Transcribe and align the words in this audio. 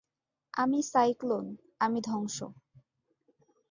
আমি 0.53 0.79
সাইক্লোন, 0.83 1.45
আমি 1.79 1.99
ধ্বংস! 2.01 2.37